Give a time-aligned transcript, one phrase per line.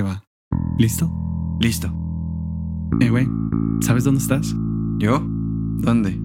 [0.00, 0.24] Va.
[0.78, 1.12] ¿Listo?
[1.60, 1.92] Listo.
[3.00, 3.28] Eh, güey,
[3.80, 4.54] ¿sabes dónde estás?
[4.98, 5.22] ¿Yo?
[5.78, 6.18] ¿Dónde?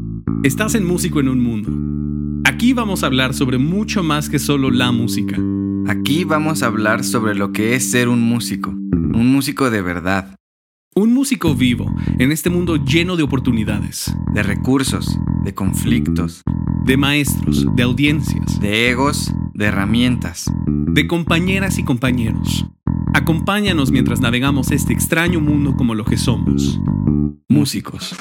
[0.43, 1.71] Estás en Músico en un Mundo.
[2.47, 5.37] Aquí vamos a hablar sobre mucho más que solo la música.
[5.87, 8.69] Aquí vamos a hablar sobre lo que es ser un músico.
[8.69, 10.36] Un músico de verdad.
[10.97, 16.43] Un músico vivo en este mundo lleno de oportunidades, De recursos, de conflictos,
[16.85, 20.51] de maestros, de audiencias, de egos, de herramientas.
[20.65, 22.65] de compañeras y compañeros.
[23.13, 26.81] Acompáñanos mientras navegamos este extraño mundo como lo que somos.
[27.47, 28.15] Músicos.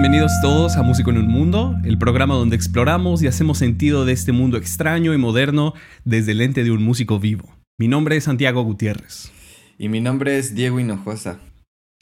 [0.00, 4.12] Bienvenidos todos a Músico en un Mundo, el programa donde exploramos y hacemos sentido de
[4.12, 5.74] este mundo extraño y moderno
[6.04, 7.52] desde el lente de un músico vivo.
[7.78, 9.32] Mi nombre es Santiago Gutiérrez.
[9.76, 11.40] Y mi nombre es Diego Hinojosa.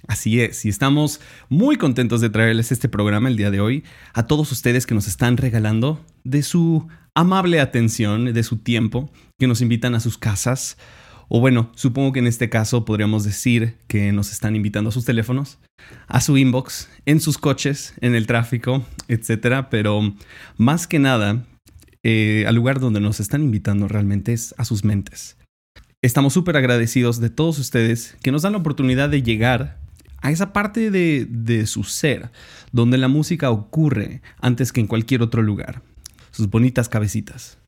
[0.06, 4.26] Así es, y estamos muy contentos de traerles este programa el día de hoy a
[4.26, 9.62] todos ustedes que nos están regalando de su amable atención, de su tiempo, que nos
[9.62, 10.76] invitan a sus casas,
[11.28, 15.04] o bueno, supongo que en este caso podríamos decir que nos están invitando a sus
[15.04, 15.58] teléfonos,
[16.06, 20.14] a su inbox, en sus coches, en el tráfico, etcétera, pero
[20.56, 21.44] más que nada,
[22.02, 25.36] eh, al lugar donde nos están invitando realmente es a sus mentes.
[26.02, 29.80] Estamos súper agradecidos de todos ustedes que nos dan la oportunidad de llegar
[30.22, 32.30] a esa parte de, de su ser,
[32.70, 35.82] donde la música ocurre antes que en cualquier otro lugar.
[36.30, 37.58] Sus bonitas cabecitas.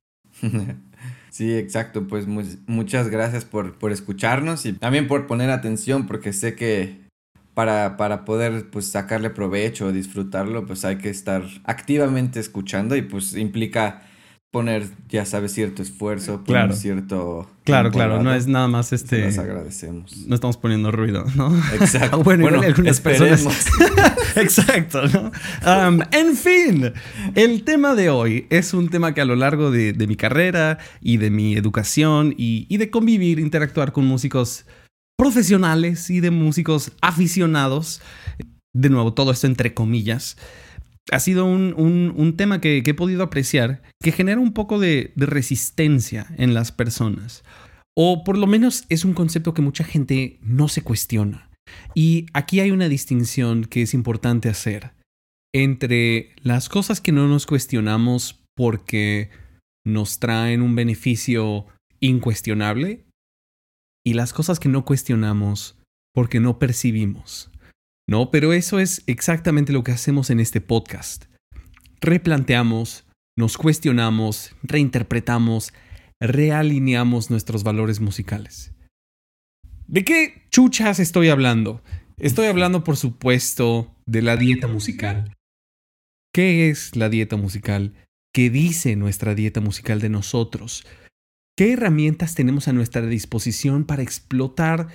[1.31, 2.07] sí, exacto.
[2.09, 7.07] Pues mu- muchas gracias por, por escucharnos y también por poner atención porque sé que
[7.55, 13.03] para, para poder pues sacarle provecho o disfrutarlo pues hay que estar activamente escuchando y
[13.03, 14.03] pues implica
[14.51, 16.73] poner, ya sabes, cierto esfuerzo, poner Claro.
[16.75, 17.51] cierto...
[17.65, 19.27] Claro, claro, no es nada más este...
[19.27, 20.17] Nos agradecemos.
[20.27, 21.55] No estamos poniendo ruido, ¿no?
[21.75, 22.19] Exacto.
[22.25, 23.43] bueno, igual algunas esperemos.
[23.43, 23.67] personas.
[24.37, 25.31] Exacto, ¿no?
[25.67, 26.93] Um, en fin,
[27.35, 30.79] el tema de hoy es un tema que a lo largo de, de mi carrera
[31.03, 34.65] y de mi educación y, y de convivir, interactuar con músicos
[35.19, 38.01] profesionales y de músicos aficionados,
[38.73, 40.37] de nuevo, todo esto entre comillas,
[41.11, 41.75] ha sido un,
[42.17, 47.45] un- tema que, he podido apreciar que genera un poco de resistencia en las personas.
[47.97, 51.51] O por lo menos es un concepto que mucha gente no se cuestiona.
[51.95, 54.93] Y aquí hay una distinción que es importante hacer
[55.55, 59.31] entre las cosas que no nos cuestionamos porque
[59.87, 61.67] nos traen un beneficio
[62.01, 63.05] incuestionable
[64.05, 65.77] y las cosas que no cuestionamos
[66.15, 67.51] porque no percibimos.
[68.09, 71.27] No, pero eso es exactamente lo que hacemos en este podcast.
[72.01, 73.05] Replanteamos,
[73.37, 75.75] nos cuestionamos, reinterpretamos,
[76.19, 78.73] realineamos nuestros valores musicales.
[79.87, 81.83] ¿De qué chuchas estoy hablando?
[82.17, 85.35] Estoy hablando, por supuesto, de la dieta musical.
[86.33, 87.93] ¿Qué es la dieta musical?
[88.33, 90.87] ¿Qué dice nuestra dieta musical de nosotros?
[91.59, 94.89] ¿Qué herramientas tenemos a nuestra disposición para explotar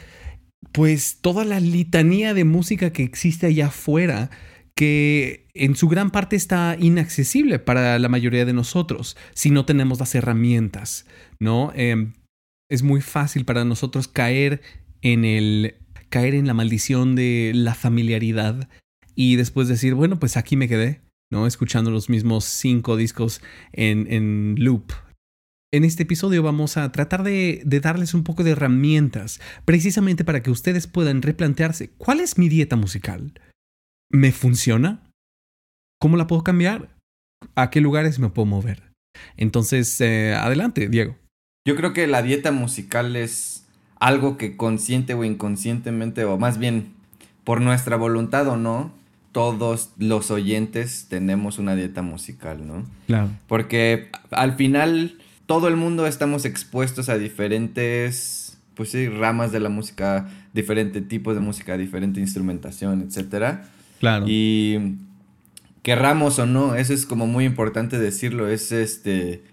[0.72, 4.30] pues toda la litanía de música que existe allá afuera
[4.76, 10.00] que en su gran parte está inaccesible para la mayoría de nosotros si no tenemos
[10.00, 11.06] las herramientas,
[11.40, 11.72] ¿no?
[11.76, 12.12] Eh,
[12.70, 14.62] es muy fácil para nosotros caer
[15.02, 15.76] en el
[16.10, 18.70] caer en la maldición de la familiaridad
[19.16, 21.46] y después decir, bueno, pues aquí me quedé, ¿no?
[21.48, 23.42] Escuchando los mismos cinco discos
[23.72, 24.92] en, en loop.
[25.74, 30.44] En este episodio vamos a tratar de, de darles un poco de herramientas, precisamente para
[30.44, 33.34] que ustedes puedan replantearse, ¿cuál es mi dieta musical?
[34.12, 35.02] ¿Me funciona?
[36.00, 36.90] ¿Cómo la puedo cambiar?
[37.56, 38.92] ¿A qué lugares me puedo mover?
[39.36, 41.16] Entonces, eh, adelante, Diego.
[41.68, 43.66] Yo creo que la dieta musical es
[44.00, 46.94] algo que consciente o inconscientemente, o más bien
[47.44, 48.94] por nuestra voluntad o no,
[49.32, 52.86] todos los oyentes tenemos una dieta musical, ¿no?
[53.08, 53.32] Claro.
[53.48, 59.70] Porque al final todo el mundo estamos expuestos a diferentes, pues sí, ramas de la
[59.70, 63.70] música, diferentes tipos de música, diferente instrumentación, etcétera.
[64.00, 64.26] Claro.
[64.28, 64.96] Y
[65.82, 69.44] querramos o no, eso es como muy importante decirlo, es este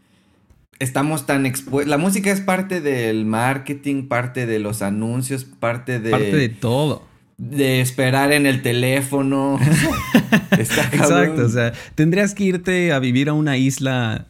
[0.78, 6.10] estamos tan expuestos, la música es parte del marketing, parte de los anuncios, parte de
[6.10, 7.06] Parte de todo.
[7.36, 9.58] de esperar en el teléfono.
[10.58, 10.82] Está.
[10.84, 14.26] Exacto, o sea, tendrías que irte a vivir a una isla,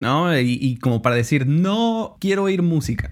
[0.00, 0.38] ¿no?
[0.38, 3.10] Y, y como para decir, no quiero oír música,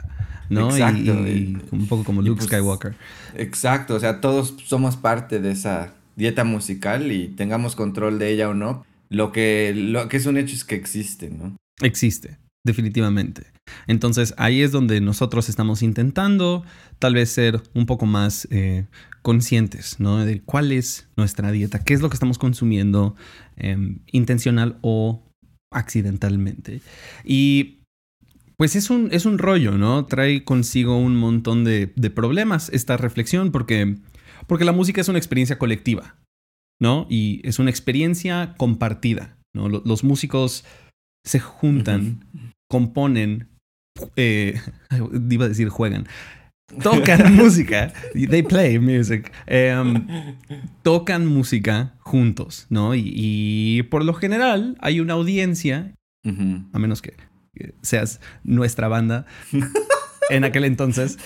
[0.51, 0.71] ¿no?
[0.71, 2.95] Exacto, Y, y- un poco como Luke pues- Skywalker.
[3.37, 8.49] Exacto, o sea, todos somos parte de esa dieta musical y tengamos control de ella
[8.49, 8.85] o no.
[9.11, 11.57] Lo que, lo que es un hecho es que existe, ¿no?
[11.83, 13.45] Existe, definitivamente.
[13.87, 16.65] Entonces ahí es donde nosotros estamos intentando
[16.99, 18.87] tal vez ser un poco más eh,
[19.23, 20.25] conscientes, ¿no?
[20.25, 23.17] De cuál es nuestra dieta, qué es lo que estamos consumiendo
[23.57, 25.23] em, intencional o
[25.75, 26.81] accidentalmente.
[27.25, 27.81] Y
[28.56, 30.06] pues es un, es un rollo, ¿no?
[30.06, 33.97] Trae consigo un montón de, problemas esta reflexión porque,
[34.47, 36.17] porque la música es una experiencia colectiva,
[36.81, 37.06] ¿no?
[37.11, 39.69] Y es una experiencia compartida, ¿no?
[39.69, 40.65] Los, músicos
[41.26, 42.20] se juntan,
[42.70, 43.49] componen,
[44.17, 44.61] eh,
[45.31, 46.06] iba a decir juegan,
[46.83, 50.07] tocan música, they play music, em,
[50.83, 52.95] tocan música juntos, ¿no?
[52.95, 55.95] Y, por lo general hay una audiencia,
[56.25, 57.15] a menos que
[57.83, 59.27] seas nuestra banda
[60.31, 61.19] en aquel entonces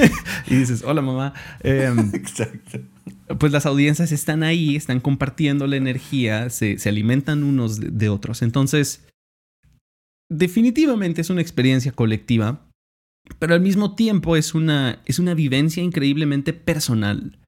[0.46, 1.34] y dices, hola mamá.
[1.60, 2.80] Em, Exacto.
[3.38, 8.42] Pues las audiencias están ahí, están compartiendo la energía, se, alimentan unos de otros.
[8.42, 9.04] Entonces,
[10.30, 12.65] definitivamente es una experiencia colectiva,
[13.38, 17.38] pero al mismo tiempo es una, es una vivencia increíblemente personal.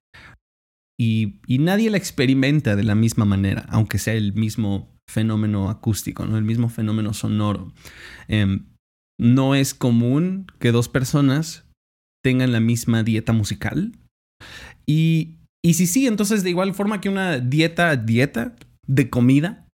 [1.00, 6.26] Y, y, nadie la experimenta de la misma manera, aunque sea el mismo fenómeno acústico,
[6.26, 6.36] ¿no?
[6.36, 7.72] el mismo fenómeno sonoro.
[8.26, 8.66] Em,
[9.18, 11.64] no es común que dos personas
[12.22, 13.92] tengan la misma dieta musical.
[14.86, 18.54] Y, y si sí, entonces de igual forma que una dieta, dieta
[18.86, 19.66] de comida,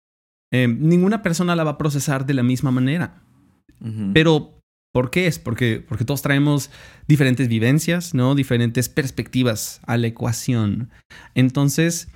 [0.52, 3.22] em, ninguna persona la va a procesar de la misma manera.
[4.14, 4.62] Pero,
[4.94, 5.40] ¿por qué es?
[5.40, 6.70] Porque, porque todos traemos
[7.08, 8.36] diferentes vivencias, ¿no?
[8.36, 10.90] Diferentes perspectivas a la ecuación.
[11.36, 12.08] Entonces,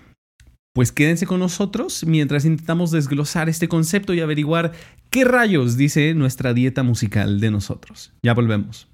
[0.73, 4.73] pues quédense con nosotros mientras intentamos desglosar este concepto y averiguar
[5.09, 8.13] qué rayos dice nuestra dieta musical de nosotros.
[8.21, 8.87] Ya volvemos.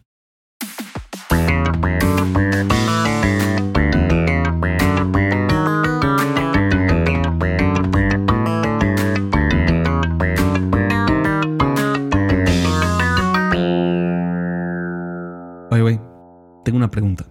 [16.83, 17.25] Una pregunta.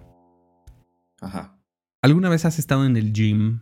[1.21, 1.59] Ajá.
[2.01, 3.61] ¿Alguna vez has estado en el gym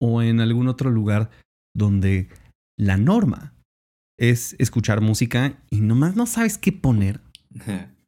[0.00, 1.30] o en algún otro lugar
[1.74, 2.28] donde
[2.76, 3.54] la norma
[4.20, 7.20] es escuchar música y nomás no sabes qué poner.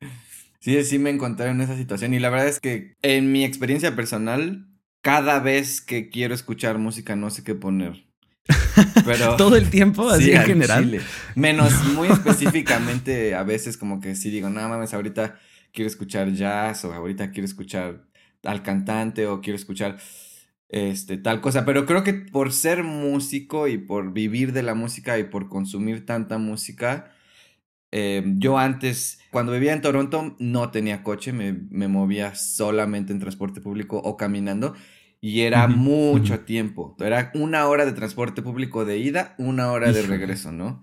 [0.61, 3.97] Sí, sí me encontré en esa situación y la verdad es que en mi experiencia
[3.97, 4.69] personal,
[5.03, 8.07] cada vez que quiero escuchar música no sé qué poner.
[9.05, 11.01] Pero todo el tiempo así en general.
[11.35, 15.37] Menos muy específicamente a veces como que sí digo, no mames, ahorita
[15.73, 18.05] quiero escuchar jazz o ahorita quiero escuchar
[18.45, 19.99] al cantante o quiero escuchar
[20.69, 21.65] este, tal cosa.
[21.65, 26.07] Pero creo que por ser músico y por vivir de la música y por consumir
[26.07, 27.13] tanta música,
[27.91, 31.53] em, yo antes, cuando vivía en Toronto, no tenía coche, me,
[31.89, 34.75] movía solamente en transporte público o caminando.
[35.21, 36.97] Y era mucho tiempo.
[36.99, 40.83] Era una hora de transporte público de ida, una hora de regreso, ¿no?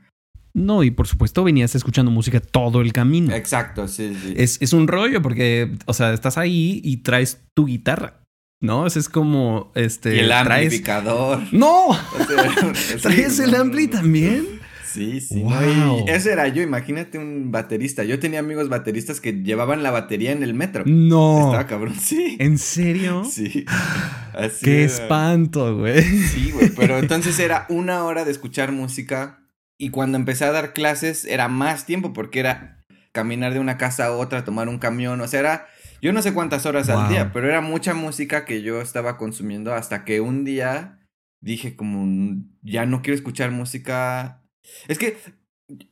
[0.59, 3.33] No, y por supuesto venías escuchando música todo el camino.
[3.33, 4.33] Exacto, sí, sí.
[4.35, 8.19] Es, es un rollo porque, o sea, estás ahí y traes tu guitarra.
[8.61, 8.85] ¿no?
[8.85, 10.15] es como, este...
[10.15, 11.41] Y el amplificador.
[11.51, 11.97] ¡No!
[13.01, 14.59] ¿Traes el ampli también?
[14.85, 15.41] Sí, sí.
[15.41, 16.05] Wow.
[16.07, 18.03] ese era yo, imagínate un baterista.
[18.03, 20.83] Yo tenía amigos bateristas que llevaban la batería en el metro.
[20.87, 21.45] No.
[21.45, 22.37] Estaba cabrón, sí.
[22.39, 23.23] ¿En serio?
[23.23, 23.65] Sí.
[24.33, 26.01] Así Qué espanto, güey.
[26.01, 26.69] Sí, güey.
[26.69, 29.38] Pero entonces era una hora de escuchar música
[29.79, 34.05] y cuando empecé a dar clases era más tiempo porque era caminar de una casa
[34.05, 35.67] a otra, tomar un camión, o sea, era
[36.01, 39.73] yo no sé cuántas horas al día, pero era mucha música que yo estaba consumiendo
[39.73, 40.99] hasta que un día
[41.41, 44.43] dije como, ya no quiero escuchar música.
[44.87, 45.17] Es que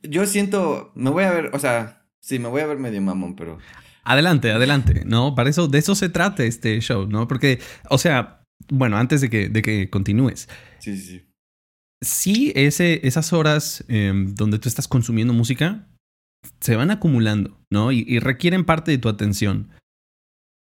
[0.02, 3.36] yo siento, me voy a ver, o sea, sí, me voy a ver medio mamón,
[3.36, 3.58] pero...
[4.04, 5.34] Adelante, adelante, ¿no?
[5.34, 7.28] Para eso, de eso se trata este show, ¿no?
[7.28, 10.48] Porque, o sea, bueno, antes de que, de que continúes.
[10.78, 11.27] Sí, sí,
[12.02, 12.52] sí.
[12.54, 15.86] Ese, esas horas em, donde tú estás consumiendo música
[16.60, 17.92] se van acumulando, ¿no?
[17.92, 19.70] y, requieren parte de tu atención.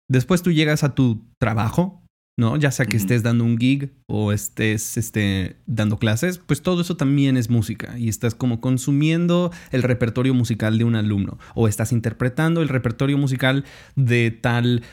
[0.10, 2.02] Después tú llegas a tu trabajo,
[2.40, 2.56] ¿no?
[2.56, 6.96] Ya sea que estés dando un gig o estés este, dando clases, pues todo eso
[6.96, 11.92] también es música y estás como consumiendo el repertorio musical de un alumno o estás
[11.92, 13.66] interpretando el repertorio musical
[13.96, 14.84] de tal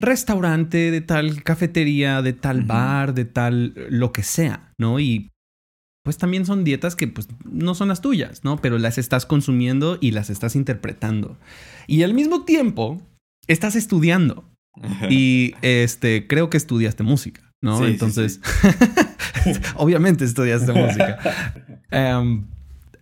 [0.00, 5.00] restaurante, de tal cafetería, de tal bar, de tal lo que sea, ¿no?
[5.00, 5.30] Y
[6.08, 8.56] pues también son dietas que pues no son las tuyas, ¿no?
[8.62, 11.36] Pero las estás consumiendo y las estás interpretando.
[11.86, 13.02] Y al mismo tiempo,
[13.46, 14.42] estás estudiando.
[15.10, 17.86] Y este, creo que estudiaste música, ¿no?
[17.86, 18.40] Entonces,
[19.76, 21.18] obviamente estudiaste música.
[21.90, 22.46] Em,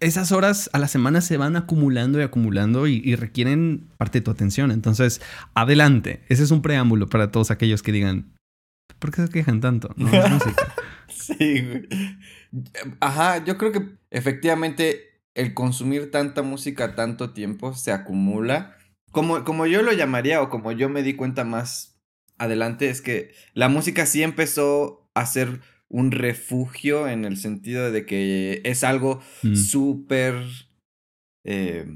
[0.00, 4.32] esas horas a la semana se van acumulando y acumulando y, requieren parte de tu
[4.32, 4.72] atención.
[4.72, 5.22] Entonces,
[5.54, 6.24] adelante.
[6.28, 8.32] Ese es un preámbulo para todos aquellos que digan,
[8.98, 9.94] ¿por qué se quejan tanto?
[9.96, 10.10] No,
[11.08, 11.86] sí, güey.
[13.00, 18.76] Ajá, yo creo que efectivamente el consumir tanta música tanto tiempo se acumula.
[19.12, 21.98] Como, como yo lo llamaría o como yo me di cuenta más
[22.38, 28.04] adelante es que la música sí empezó a ser un refugio en el sentido de
[28.06, 29.54] que es algo Mm.
[29.54, 30.34] súper...
[31.44, 31.86] eh,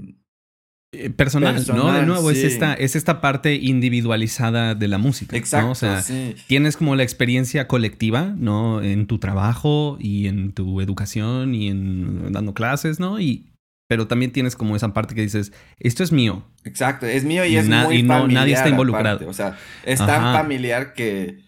[0.92, 1.92] Eh, Personal, ¿no?
[1.92, 5.36] De nuevo, es, esta, es esta parte individualizada de la música.
[5.36, 5.72] exacto, ¿no?
[5.72, 6.34] O sea, sí.
[6.48, 8.82] tienes como la experiencia colectiva, ¿no?
[8.82, 13.20] En tu trabajo y en tu educación y en dando clases, ¿no?
[13.20, 13.46] Y,
[13.88, 16.44] pero también tienes como esa parte que dices, esto es mío.
[16.64, 18.42] Exacto, es mío y es na- muy y no- familiar.
[18.42, 19.16] nadie está involucrado.
[19.16, 20.32] aparte, O sea, es tan Ajá.
[20.42, 21.38] familiar que.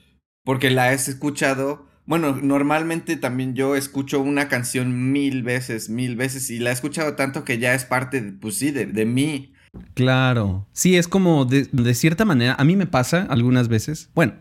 [0.45, 1.87] Porque la he escuchado.
[2.13, 6.51] Bueno, normalmente también yo escucho una canción mil veces, mil veces.
[6.51, 9.55] Y la he escuchado tanto que ya es parte, de- pues sí, de, de mí.
[9.95, 10.69] Claro.
[10.75, 14.35] Sí, es como de, de cierta manera, a mí me pasa algunas veces, bueno,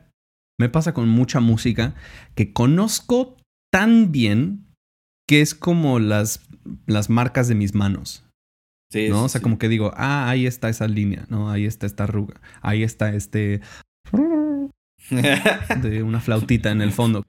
[0.60, 1.96] me pasa con mucha música
[2.36, 3.38] que conozco
[3.72, 4.66] tan bien
[5.26, 6.42] que es como las,
[6.88, 8.26] las marcas de mis manos.
[8.92, 9.16] Sí, ¿no?
[9.20, 9.44] sí, O sea, sí.
[9.44, 11.50] como que digo, ah, ahí está esa línea, ¿no?
[11.50, 13.62] Ahí está esta arruga, ahí está este
[15.10, 17.24] de una flautita en el fondo.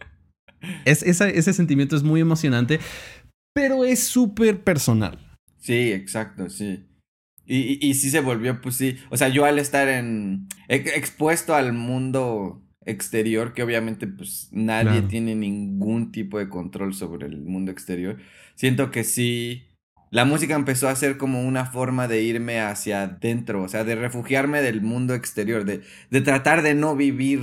[0.85, 2.78] Es, esa- ese sentimiento es muy emocionante,
[3.54, 5.19] pero es súper personal.
[5.59, 6.87] Sí, exacto, sí.
[7.47, 8.97] Y, y, y sí se volvió, pues sí.
[9.11, 10.47] O sea, yo al estar en.
[10.69, 15.09] ex- expuesto al mundo exterior, que obviamente, pues nadie Claro.
[15.09, 18.19] tiene ningún tipo de control sobre el mundo exterior.
[18.54, 19.64] Siento que sí.
[20.11, 23.95] La música empezó a ser como una forma de irme hacia adentro, o sea, de
[23.95, 27.40] refugiarme del mundo exterior, de, de tratar de no vivir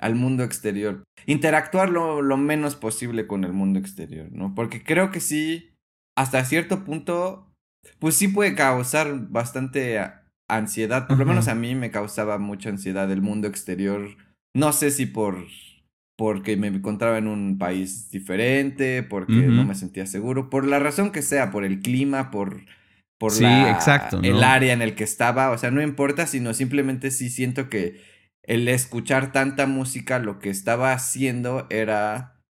[0.00, 1.04] al mundo exterior.
[1.26, 4.54] Interactuar lo, lo menos posible con el mundo exterior, ¿no?
[4.54, 5.70] Porque creo que sí,
[6.16, 7.52] hasta cierto punto,
[7.98, 10.00] pues sí puede causar bastante
[10.48, 11.06] ansiedad.
[11.06, 14.16] Por lo menos a mí me causaba mucha ansiedad el mundo exterior.
[14.54, 15.46] No sé si por
[16.16, 21.12] porque me encontraba en un país diferente, porque no me sentía seguro, por la razón
[21.12, 22.62] que sea, por el clima, por
[23.18, 24.26] por Sí, la- exacto, ¿no?
[24.28, 28.00] el área en el que estaba, o sea, no importa, sino simplemente sí siento que
[28.50, 32.42] el escuchar tanta música lo que estaba haciendo era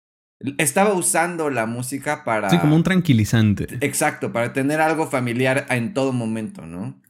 [0.59, 3.67] estaba usando la música para Sí, como un tranquilizante.
[3.81, 7.02] Exacto, para tener algo familiar en todo momento, ¿no?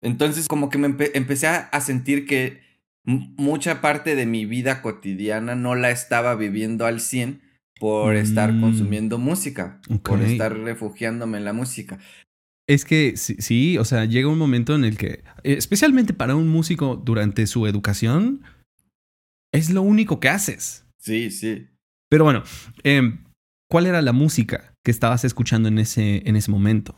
[0.00, 2.62] Entonces como que me empe- empecé a, sentir que
[3.04, 7.42] mucha parte de mi vida cotidiana no la estaba viviendo al 100
[7.78, 8.60] por estar Mm.
[8.62, 11.98] consumiendo música, por estar refugiándome en la música.
[12.68, 16.48] Es que sí, sí, o sea, llega un momento en el que, especialmente para un
[16.48, 18.42] músico durante su educación,
[19.52, 20.86] es lo único que haces.
[20.98, 21.68] Sí, sí.
[22.08, 22.44] Pero bueno,
[22.84, 23.24] em,
[23.68, 26.96] ¿cuál era la música que estabas escuchando en ese, en ese momento?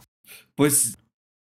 [0.55, 0.99] Pues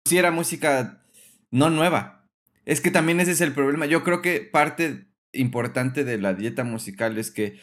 [0.06, 1.02] sí era música
[1.50, 2.26] no nueva.
[2.64, 3.86] Es que también ese es el problema.
[3.86, 7.58] Yo creo que parte importante de la dieta musical es que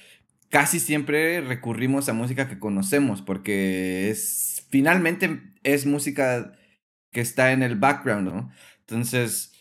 [0.50, 6.53] casi siempre recurrimos a música que conocemos porque es finalmente es música
[7.12, 8.51] que está en el background, ¿no?
[8.81, 9.53] Entonces,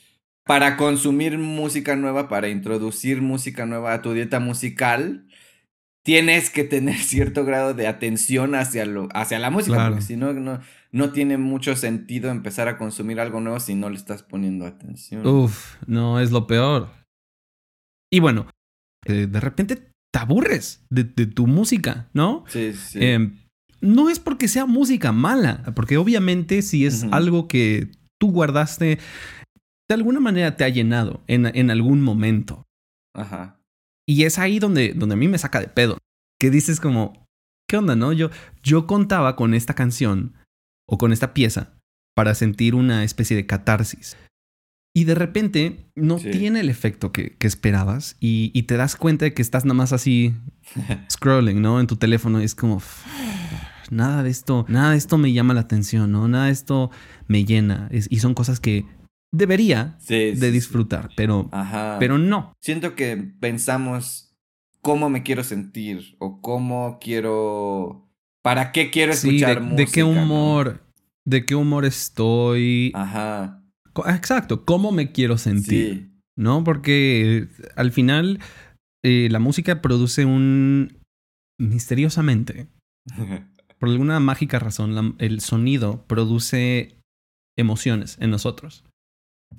[0.44, 5.26] para consumir música nueva, para introducir música nueva a tu dieta musical,
[6.04, 9.92] tienes que tener cierto grado de atención hacia, lo, hacia la música, Claro.
[9.92, 10.60] porque si no, no,
[10.92, 15.26] no tiene mucho sentido empezar a consumir algo nuevo si no le estás poniendo atención.
[15.26, 16.90] Uf, no, es lo peor.
[18.12, 18.48] Y bueno,
[19.06, 22.44] eh, de repente te aburres de, de tu música, ¿no?
[22.48, 22.98] Sí, sí.
[23.02, 23.38] Em,
[23.84, 28.98] no es porque sea música mala, porque obviamente si es algo que tú guardaste,
[29.88, 32.64] de alguna manera te ha llenado en, en algún momento.
[33.14, 33.60] Ajá.
[34.08, 35.98] Y es ahí donde, donde a mí me saca de pedo.
[36.40, 37.26] Que dices como,
[37.68, 38.12] ¿qué onda, no?
[38.12, 38.30] Yo,
[38.62, 40.34] yo contaba con esta canción
[40.88, 41.74] o con esta pieza
[42.16, 44.16] para sentir una especie de catarsis.
[44.96, 46.30] Y de repente no Sí.
[46.30, 49.74] tiene el efecto que, que esperabas y, y te das cuenta de que estás nada
[49.74, 50.34] más así
[51.10, 51.80] scrolling, ¿no?
[51.80, 52.80] En tu teléfono y es como,
[53.90, 56.28] nada de esto, nada de esto me llama la atención, ¿no?
[56.28, 56.90] Nada de esto
[57.28, 57.88] me llena.
[57.90, 58.84] Es- y son cosas que
[59.32, 60.50] debería Sí, de sí.
[60.50, 61.96] disfrutar, pero, Ajá.
[61.98, 62.52] pero no.
[62.60, 64.34] Siento que pensamos
[64.80, 68.08] cómo me quiero sentir o cómo quiero...
[68.42, 69.76] ¿Para qué quiero Sí, escuchar de, música?
[69.84, 70.08] de qué no?
[70.22, 70.84] humor,
[71.26, 72.92] de qué humor estoy.
[72.94, 73.62] Ajá.
[73.94, 76.10] Co- Exacto, cómo me quiero sentir.
[76.36, 76.62] ¿no?
[76.64, 78.40] Porque eh, al final
[79.04, 80.98] eh, la música produce un
[81.58, 82.68] misteriosamente,
[83.78, 86.96] por alguna mágica razón, la- el sonido produce
[87.56, 88.84] emociones en nosotros.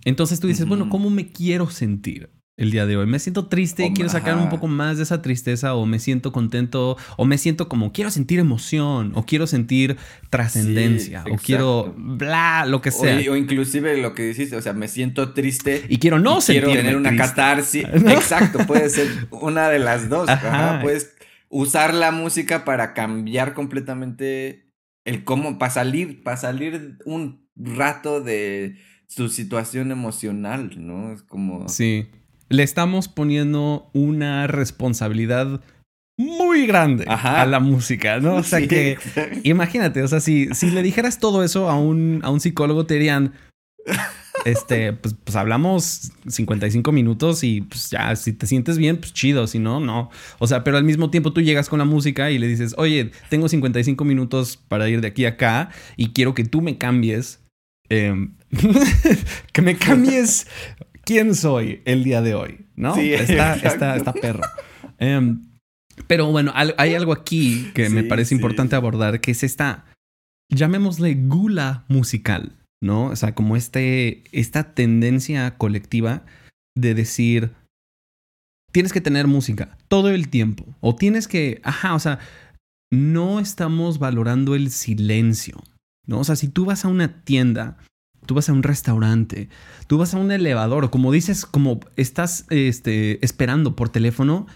[0.03, 3.05] Entonces tú dices, bueno, ¿cómo me quiero sentir el día de hoy?
[3.05, 6.31] Me siento triste, O- quiero sacar un poco más de esa tristeza, o me siento
[6.33, 9.95] contento, o me siento como quiero sentir emoción, o quiero sentir
[10.29, 13.17] trascendencia, o quiero bla, lo que sea.
[13.31, 15.85] o inclusive lo que dijiste, o sea, me siento triste.
[15.87, 17.25] y quiero no y quiero sentirme tener una triste.
[17.27, 17.85] catarsis.
[18.03, 18.11] ¿No?
[18.11, 20.27] Exacto, puede ser una de las dos.
[20.29, 20.47] Ajá.
[20.75, 21.14] Ajá, Puedes
[21.49, 24.71] usar la música para cambiar completamente
[25.05, 31.13] el cómo, para salir, para salir un rato de su situación emocional, ¿no?
[31.13, 31.69] Es como...
[31.69, 32.07] Sí.
[32.49, 35.61] Le estamos poniendo una responsabilidad
[36.17, 38.35] muy grande a la música, ¿no?
[38.35, 38.97] O sea que,
[39.43, 42.93] imagínate, o sea, si, si le dijeras todo eso a un, a un psicólogo, te
[42.95, 43.33] dirían,
[44.45, 49.47] este, pues, pues, hablamos 55 minutos y pues ya, si te sientes bien, pues chido,
[49.47, 50.11] si no, no.
[50.37, 53.11] O sea, pero al mismo tiempo tú llegas con la música y le dices, oye,
[53.29, 57.41] tengo 55 minutos para ir de aquí a acá y quiero que tú me cambies.
[57.89, 58.35] Em,
[59.51, 60.47] que me cambies
[61.03, 62.93] quién soy el día de hoy, ¿no?
[62.95, 64.41] Sí, está, está, está, perro.
[64.99, 65.41] Em,
[66.07, 69.85] pero bueno, hay algo aquí que me parece importante abordar, que es esta,
[70.49, 73.07] llamémosle gula musical, ¿no?
[73.07, 76.25] O sea, como este, esta tendencia colectiva
[76.77, 77.51] de decir,
[78.71, 82.19] tienes que tener música todo el tiempo, o tienes que, ajá, o sea,
[82.91, 85.61] no estamos valorando el silencio,
[86.05, 86.19] ¿no?
[86.19, 87.77] O sea, si tú vas a una tienda,
[88.25, 89.49] tú vas a un restaurante,
[89.87, 94.47] tú vas a un elevador, o como dices, como estás este, esperando por teléfono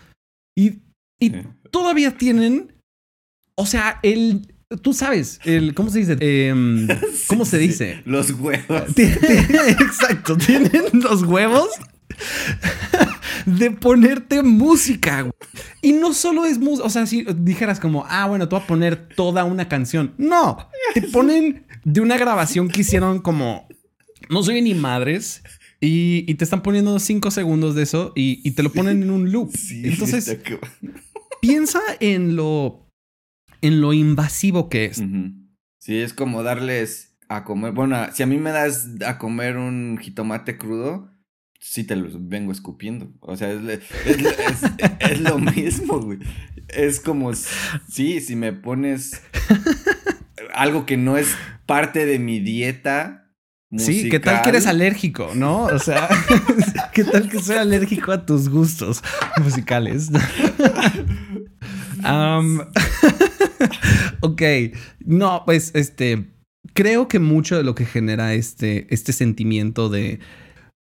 [0.55, 0.81] y
[1.19, 1.31] y
[1.69, 2.73] todavía tienen,
[3.55, 6.17] o sea, el, tú sabes, el, ¿cómo se dice?
[6.19, 6.87] Em,
[7.27, 8.01] ¿Cómo se dice?
[8.05, 8.83] Los huevos.
[8.97, 11.69] Exacto, tienen los huevos
[13.45, 15.29] de ponerte música.
[15.81, 18.67] Y no solo es música, o sea, si dijeras como, ah, bueno, tú vas a
[18.67, 20.13] poner toda una canción.
[20.17, 23.67] No, te ponen de una grabación que hicieron como,
[24.29, 25.41] no soy ni madres.
[25.81, 29.49] Y, te están poniendo cinco segundos de eso y, te lo ponen en un loop.
[29.71, 30.37] Entonces,
[31.39, 32.88] piensa en lo,
[33.61, 35.01] en lo invasivo que es.
[35.79, 37.73] Sí, es como darles a comer.
[37.73, 41.09] Bueno, si a mí me das a comer un jitomate crudo,
[41.59, 43.13] sí te lo vengo escupiendo.
[43.21, 43.81] O sea, es,
[44.99, 46.19] es, lo mismo, güey.
[46.67, 49.21] Es como, sí, si me pones
[50.53, 51.35] algo que no es
[51.65, 53.15] parte de mi dieta.
[53.71, 53.93] Musical.
[53.93, 55.65] Sí, ¿qué tal que eres alérgico, no?
[55.65, 56.09] O sea,
[56.93, 59.03] ¿qué tal que soy alérgico a tus gustos
[59.37, 60.09] musicales?
[64.21, 64.41] ok,
[65.05, 66.27] no, pues este,
[66.73, 70.19] creo que mucho de lo que genera este, este sentimiento de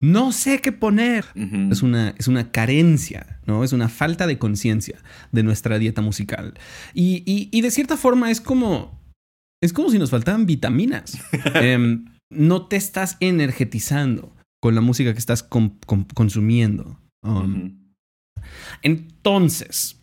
[0.01, 1.25] no sé qué poner
[1.71, 3.65] es, una, es una carencia, ¿no?
[3.65, 4.99] Es una falta de conciencia
[5.33, 6.55] de nuestra dieta musical.
[6.93, 9.01] Y, y, de cierta forma es como,
[9.63, 11.19] es como si nos faltaran vitaminas.
[11.55, 17.01] Em, no te estás energetizando con la música que estás consumiendo.
[17.23, 17.95] Um,
[18.83, 20.01] entonces,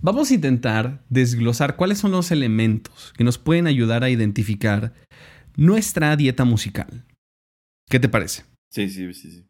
[0.00, 4.92] Vamos a intentar desglosar cuáles son los elementos que nos pueden ayudar a identificar
[5.56, 7.04] nuestra dieta musical.
[7.90, 8.44] ¿Qué te parece?
[8.70, 9.46] Sí, sí, sí, sí.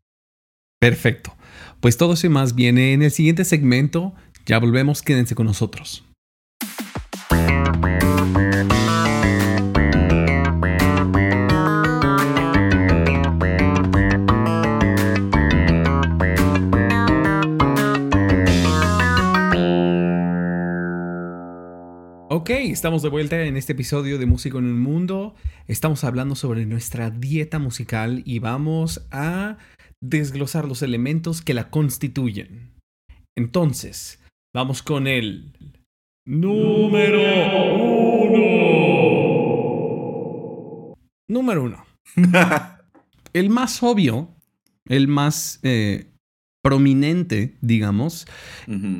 [0.80, 1.36] Perfecto.
[1.80, 4.14] Pues todo eso y más viene en el siguiente segmento.
[4.46, 6.04] Ya volvemos, quédense con nosotros.
[22.48, 25.34] Ok, estamos de vuelta en este episodio de Músico en el Mundo.
[25.66, 29.58] Estamos hablando sobre nuestra dieta musical y vamos a
[30.02, 32.72] desglosar los elementos que la constituyen.
[33.36, 35.52] Entonces, vamos con el
[36.26, 37.20] número
[38.24, 38.38] uno.
[41.28, 41.84] Número uno.
[43.34, 44.34] el más obvio,
[44.86, 46.14] el más eh,
[46.62, 48.26] prominente, digamos,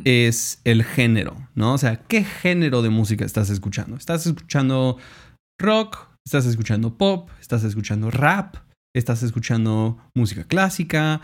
[0.04, 1.74] es el género, ¿no?
[1.74, 3.96] O sea, ¿qué género de música estás escuchando?
[3.96, 4.98] ¿Estás escuchando
[5.60, 6.08] rock?
[6.24, 7.30] ¿Estás escuchando pop?
[7.40, 8.56] ¿Estás escuchando rap?
[8.94, 11.20] ¿Estás escuchando música clásica?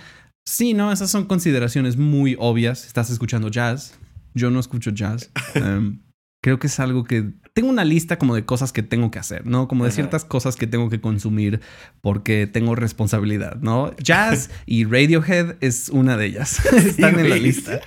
[0.46, 0.92] Sí, ¿no?
[0.92, 2.86] Esas son consideraciones muy obvias.
[2.86, 3.98] ¿Estás escuchando jazz?
[4.34, 5.30] Yo no escucho jazz.
[5.54, 6.00] Em,
[6.42, 9.46] creo que es algo que tengo una lista como de cosas que tengo que hacer,
[9.46, 9.68] ¿no?
[9.68, 11.60] Como de ciertas cosas que tengo que consumir
[12.00, 13.94] porque tengo responsabilidad, ¿no?
[13.96, 16.64] Jazz y Radiohead es una de ellas.
[16.74, 17.80] Están en la lista.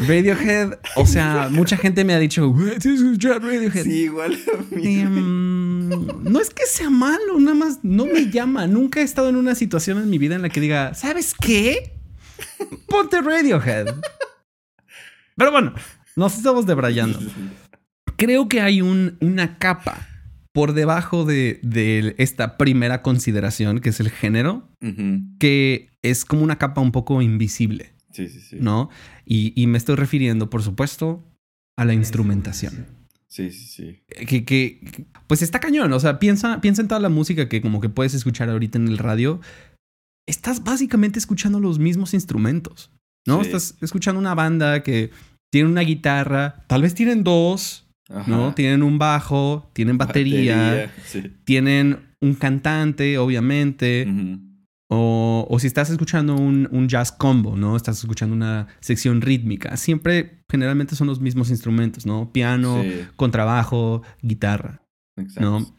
[0.00, 3.84] Radiohead, o sea, mucha gente me ha dicho, Radiohead.
[3.84, 4.36] Sí, igual.
[4.72, 8.66] Em, no es que sea malo, nada más no me llama.
[8.66, 11.94] Nunca he estado en una situación en mi vida en la que diga, ¿sabes qué?
[12.88, 13.94] Ponte Radiohead.
[15.36, 15.72] Pero bueno,
[16.16, 17.20] nos estamos debrayando
[18.18, 20.06] creo que hay un, una capa
[20.52, 24.68] por debajo de, esta primera consideración, que es el género,
[25.38, 27.94] que es como una capa un poco invisible.
[28.10, 28.56] Sí, sí, sí.
[28.60, 28.90] ¿No?
[29.24, 31.24] Y, me estoy refiriendo, por supuesto,
[31.76, 32.86] a la instrumentación.
[33.28, 34.02] Sí, sí, sí.
[34.26, 35.92] Que, que, pues está cañón.
[35.92, 38.88] O sea, piensa, piensa en toda la música que como que puedes escuchar ahorita en
[38.88, 39.40] el radio.
[40.26, 42.90] Estás básicamente escuchando los mismos instrumentos.
[43.26, 43.42] ¿No?
[43.42, 45.10] Estás escuchando una banda que
[45.52, 47.87] tiene una guitarra, tal vez tienen dos,
[48.26, 48.54] ¿no?
[48.54, 50.92] Tienen un bajo, tienen batería,
[51.44, 54.06] tienen un cantante, obviamente.
[54.90, 57.76] o, o, si estás escuchando un, un, jazz combo, ¿no?
[57.76, 59.76] Estás escuchando una sección rítmica.
[59.76, 62.32] Siempre, generalmente son los mismos instrumentos, ¿no?
[62.32, 62.82] Piano,
[63.16, 64.82] contrabajo, guitarra.
[65.16, 65.74] Exacto.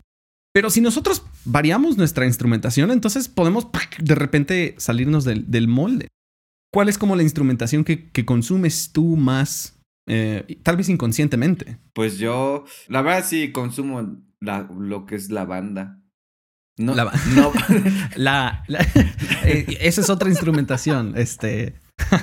[0.54, 3.68] Pero si nosotros variamos nuestra instrumentación, entonces podemos
[4.00, 6.08] de repente salirnos del, del molde.
[6.72, 9.79] ¿Cuál es como la instrumentación que, que consumes tú más
[10.10, 11.78] eh, tal vez inconscientemente.
[11.94, 16.02] Pues yo, la verdad sí consumo la, lo que es la banda.
[16.78, 17.52] No, la, no.
[18.16, 18.64] la,
[19.44, 21.14] eh, esa es otra instrumentación.
[21.16, 21.76] Este.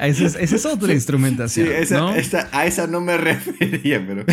[0.00, 1.68] esa, es, otra instrumentación.
[1.68, 4.26] Sí, esa, a esa no me refería, pero.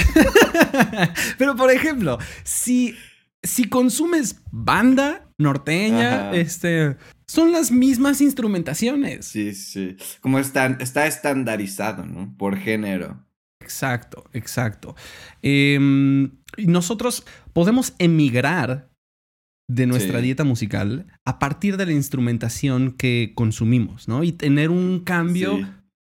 [1.37, 2.97] pero por ejemplo, si,
[3.41, 6.97] si consumes banda norteña, este,
[7.29, 9.25] son las mismas instrumentaciones.
[9.25, 9.97] Sí, sí.
[10.21, 12.35] Como está, está estandarizado, ¿no?
[12.37, 13.25] Por género.
[13.61, 14.95] Exacto, exacto.
[15.41, 18.89] Em, nosotros podemos emigrar
[19.69, 24.23] de nuestra dieta musical a partir de la instrumentación que consumimos, ¿no?
[24.23, 25.59] Y tener un cambio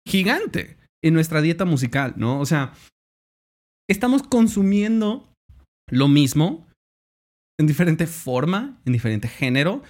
[0.08, 2.40] gigante en nuestra dieta musical, ¿no?
[2.40, 2.74] O sea,
[3.90, 5.34] estamos consumiendo
[5.90, 6.68] lo mismo
[7.60, 9.82] en diferente forma, en diferente género,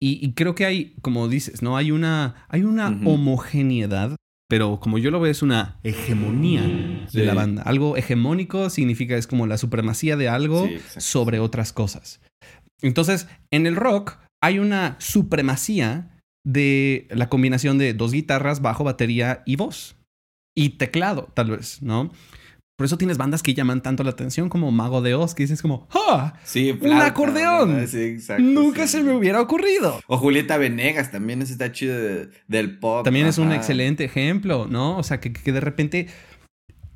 [0.00, 1.76] y, creo que hay, como dices, ¿no?
[1.76, 4.16] Hay una, hay una homogeneidad,
[4.50, 6.62] pero como yo lo veo es una hegemonía
[7.10, 7.62] de la banda.
[7.62, 12.20] Algo hegemónico significa es como la supremacía de algo sobre otras cosas.
[12.82, 19.42] Entonces, en el rock hay una supremacía de la combinación de dos guitarras, bajo, batería
[19.46, 19.96] y voz.
[20.54, 22.12] Y teclado, tal vez, ¿no?
[22.76, 25.62] Por eso tienes bandas que llaman tanto la atención como Mago de Oz, que dices
[25.62, 26.34] como, ¡ah!
[26.42, 27.86] Sí, un acordeón.
[27.86, 30.00] Sí, exacto, Nunca se me hubiera ocurrido.
[30.08, 31.96] O Julieta Venegas también está chido
[32.48, 33.04] del pop.
[33.04, 34.98] También es un excelente ejemplo, ¿no?
[34.98, 36.08] O sea, que, de repente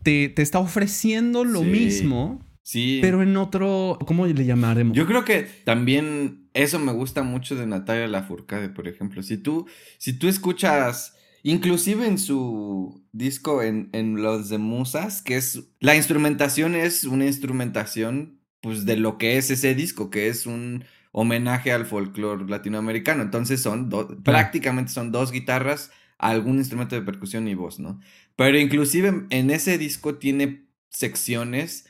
[0.02, 2.44] te, te, está ofreciendo lo mismo.
[2.62, 2.98] Sí.
[3.00, 4.96] Pero en otro, ¿cómo le llamaremos?
[4.96, 9.22] Yo creo que también eso me gusta mucho de Natalia Lafourcade, por ejemplo.
[9.22, 15.36] Si tú, si tú escuchas Inclusive en su disco, en, en los de Musas, que
[15.36, 15.70] es...
[15.80, 20.84] La instrumentación es una instrumentación, pues, de lo que es ese disco, que es un
[21.12, 23.22] homenaje al folclore latinoamericano.
[23.22, 23.90] Entonces son
[24.22, 28.00] prácticamente son dos guitarras, algún instrumento de percusión y voz, ¿no?
[28.36, 31.86] Pero inclusive en ese disco tiene secciones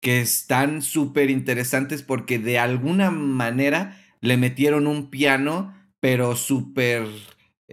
[0.00, 7.06] que están súper interesantes porque de alguna manera le metieron un piano, pero súper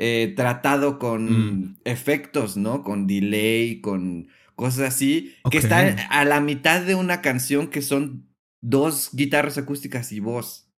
[0.02, 1.78] eh, tratado con mm.
[1.84, 2.86] efectos, ¿no?
[2.86, 8.26] Con delay, con cosas así, que están a la mitad de una canción que son
[8.62, 10.70] dos guitarras acústicas y voz.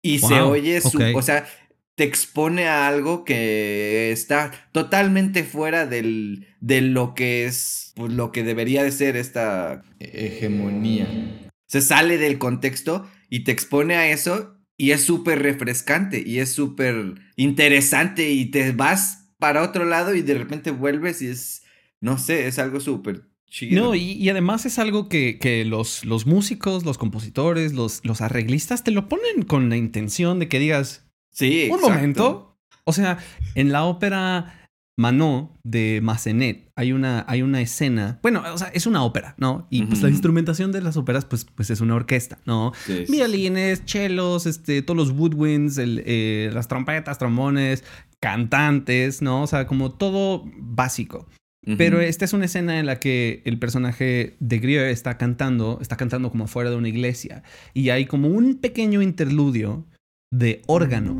[0.00, 1.46] Y se oye su, o sea,
[1.94, 8.32] te expone a algo que está totalmente fuera del, de lo que es, pues, lo
[8.32, 11.50] que debería de ser esta hegemonía.
[11.66, 16.54] Se sale del contexto y te expone a eso y es súper refrescante y es
[16.54, 21.64] súper interesante y te vas para otro lado y de repente vuelves y es,
[22.00, 23.78] no sé, es algo súper chido.
[23.78, 28.82] No, y, además es algo que, que los, los, músicos, los compositores, los, los, arreglistas
[28.82, 32.58] te lo ponen con la intención de que digas, sí, un momento.
[32.84, 33.18] O sea,
[33.56, 34.59] en la ópera
[34.96, 39.66] Manó de Massenet hay una, hay una escena, bueno, o sea, es una ópera, ¿no?
[39.68, 42.72] Y pues la instrumentación de las óperas, pues, pues es una orquesta, ¿no?
[43.06, 47.84] Violines, chelos, este, todos los woodwinds, eh, las trompetas, trombones,
[48.18, 49.42] cantantes, ¿no?
[49.42, 51.28] O sea, como todo básico.
[51.76, 55.98] Pero esta es una escena en la que el personaje de Grier está cantando, está
[55.98, 57.42] cantando como fuera de una iglesia.
[57.74, 59.86] Y hay como un pequeño interludio
[60.32, 61.14] de órgano.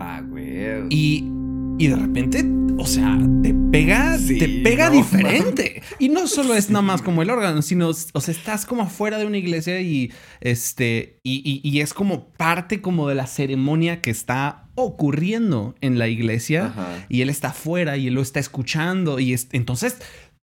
[0.00, 0.88] Ah, güey.
[0.90, 1.30] Y
[1.76, 2.44] y de repente,
[2.78, 5.82] o sea, te pega, te pega diferente.
[5.98, 9.18] Y no solo es nada más como el órgano, sino, o sea, estás como afuera
[9.18, 14.70] de una iglesia y este, y, es como parte como de la ceremonia que está
[14.76, 16.72] ocurriendo en la iglesia
[17.08, 19.98] y él está afuera y él lo está escuchando y entonces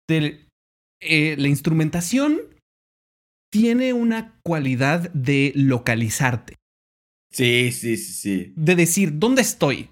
[0.09, 2.39] eh, la instrumentación
[3.51, 6.55] tiene una cualidad de localizarte.
[7.33, 8.53] Sí, sí, sí, sí.
[8.57, 9.91] De decir, ¿dónde estoy?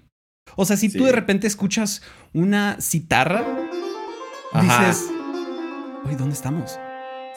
[0.55, 2.01] O sea, si tú de repente escuchas
[2.33, 3.45] una citarra,
[4.61, 5.09] dices,
[6.05, 6.79] uy, ¿dónde estamos?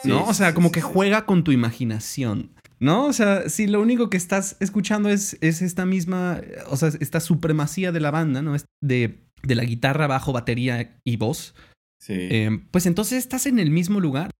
[0.03, 0.25] ¿No?
[0.25, 2.51] O sea, como que juega con tu imaginación.
[2.79, 3.07] ¿No?
[3.07, 7.19] O sea, si lo único que estás escuchando es, es esta misma, o sea, esta
[7.19, 8.55] supremacía de la banda, ¿no?
[8.81, 11.55] De, de la guitarra, bajo, batería y voz.
[11.99, 12.15] Sí.
[12.15, 14.31] Em, pues entonces estás en el mismo lugar,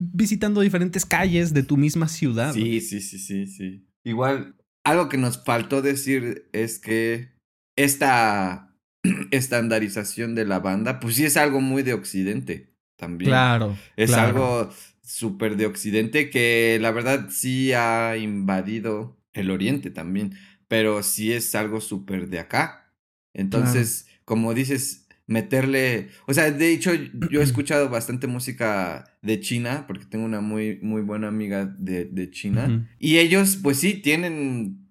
[0.00, 2.52] visitando diferentes calles de tu misma ciudad.
[2.52, 3.86] Sí, sí, sí, sí, sí.
[4.04, 7.33] Igual, algo que nos faltó decir es que
[7.76, 8.74] esta
[9.30, 12.74] estandarización de la banda, pues sí es algo muy de Occidente.
[12.96, 13.30] también.
[13.30, 13.76] Claro.
[13.96, 14.28] Es claro.
[14.28, 14.70] algo
[15.02, 20.34] súper de Occidente que la verdad sí ha invadido el Oriente también,
[20.68, 22.92] pero sí es algo súper de acá.
[23.34, 29.86] Entonces, como dices, meterle, o sea, de hecho yo he escuchado bastante música de China,
[29.86, 34.83] porque tengo una muy, muy buena amiga de, de China, y ellos pues sí tienen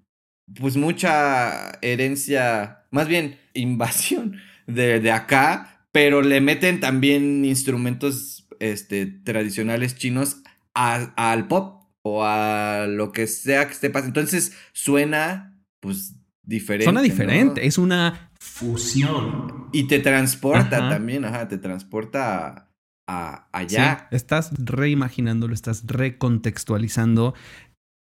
[0.60, 4.38] pues mucha herencia, más bien invasión
[4.68, 10.38] de, de acá, pero le meten también instrumentos este, tradicionales chinos
[10.74, 14.20] a- al pop o a lo que sea que esté pasando.
[14.20, 16.86] Entonces suena pues diferente.
[16.86, 17.04] Suena ¿no?
[17.04, 17.66] diferente.
[17.68, 19.70] Es una fusión.
[19.72, 20.90] Y te transporta Ajá.
[20.90, 22.70] también, ajá, te transporta
[23.08, 24.08] a, a- Sí, allá.
[24.12, 27.34] estás reimaginándolo, estás recontextualizando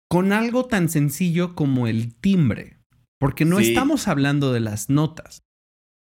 [0.09, 2.77] con algo tan sencillo como el timbre.
[3.19, 3.69] Porque no Sí.
[3.69, 5.41] estamos hablando de las notas,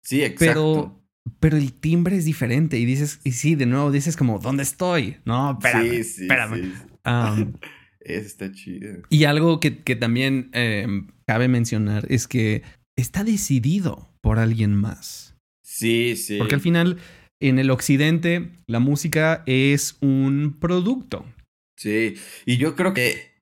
[0.05, 0.39] Sí, exacto.
[0.45, 1.03] pero,
[1.41, 2.79] pero el timbre es diferente.
[2.79, 5.17] Y dices, y sí, de nuevo dices como, ¿dónde estoy?
[5.25, 6.73] No, espérame, sí, sí, espérame.
[8.01, 9.03] Eso está chido.
[9.11, 12.63] y algo que, que también em, cabe mencionar es que
[12.97, 15.35] está decidido por alguien más.
[15.65, 16.39] Sí, sí.
[16.39, 16.99] Porque al final,
[17.41, 21.27] en el occidente, la música es un producto.
[21.77, 22.15] Sí,
[22.47, 23.36] y yo creo que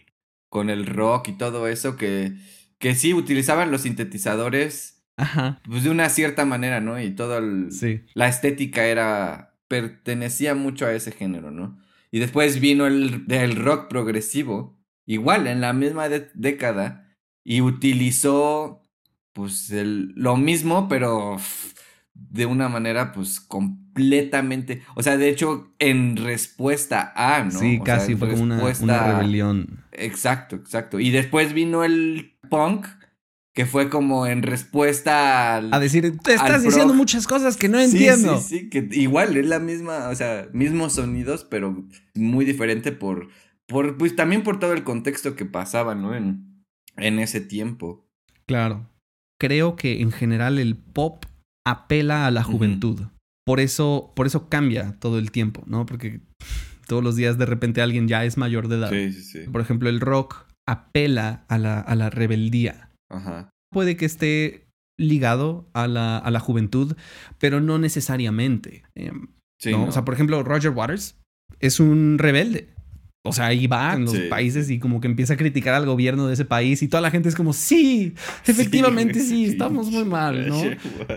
[0.48, 2.38] con el rock y todo eso, que,
[2.78, 5.60] que sí utilizaban los sintetizadores Ajá.
[5.68, 6.98] pues de una cierta manera, ¿no?
[6.98, 8.00] Y todo el, Sí.
[8.14, 11.78] la estética era, pertenecía mucho a ese género, ¿no?
[12.10, 17.04] Y después vino el, el rock progresivo, igual en la misma de- década,
[17.44, 18.82] y utilizó
[19.38, 21.37] pues el, lo mismo, pero
[22.12, 27.53] de una manera pues completamente, o sea, de hecho en respuesta a, ¿no?
[27.53, 29.85] Sí, O casi fue como una, una a- rebelión.
[29.92, 30.98] Exacto, exacto.
[30.98, 32.87] Y después vino el punk,
[33.55, 35.72] que fue como en respuesta al...
[35.72, 38.40] A decir, te estás diciendo muchas cosas que no Sí, entiendo.
[38.40, 43.29] Sí, sí, que igual es la misma, o sea, mismos sonidos, pero muy diferente por,
[43.66, 46.14] por pues también por todo el contexto que pasaba, ¿no?
[46.16, 46.64] En,
[46.96, 48.05] en ese tiempo.
[48.46, 48.88] Claro.
[49.40, 51.24] Creo que en general el pop
[51.66, 53.03] apela a la juventud.
[53.46, 55.87] Por eso, por eso cambia todo el tiempo, ¿no?
[55.87, 56.20] Porque
[56.87, 58.90] todos los días de repente alguien ya es mayor de edad.
[58.90, 59.38] Sí, sí, sí.
[59.51, 62.90] Por ejemplo, el rock apela a la, a la rebeldía.
[63.11, 63.51] Ajá.
[63.72, 64.66] Puede que esté
[64.98, 66.96] ligado a la, a la juventud,
[67.38, 68.83] pero no necesariamente.
[68.94, 69.29] Em,
[69.61, 69.79] Sí, ¿no?
[69.79, 69.85] ¿no?
[69.87, 71.18] O sea, por ejemplo, Roger Waters
[71.61, 72.68] es un rebelde.
[73.24, 74.22] O sea, ahí va en los Sí.
[74.31, 77.11] países y como que empieza a criticar al gobierno de ese país y toda la
[77.11, 78.14] gente es como, sí,
[78.46, 80.62] efectivamente sí, estamos muy mal, ¿no?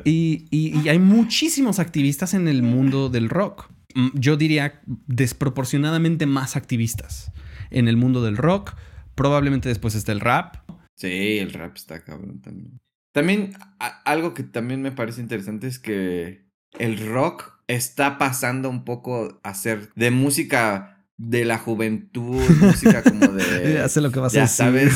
[0.04, 3.70] Y, y- y hay muchísimos activistas en el mundo del rock.
[3.96, 7.32] Mm, Yo diría desproporcionadamente más activistas
[7.70, 8.74] en el mundo del rock.
[9.16, 10.56] Probablemente después está el rap.
[10.98, 12.80] Sí, el rap está cabrón también.
[13.14, 16.46] También, a- algo que también me parece interesante es que
[16.80, 23.28] el rock está pasando un poco a ser de música de la juventud, música como
[23.28, 23.80] de...
[23.84, 24.56] Hace lo que vas a ya decir.
[24.58, 24.94] sabes,